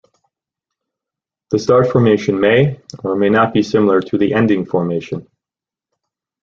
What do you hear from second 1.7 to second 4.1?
formation may, or may not be similar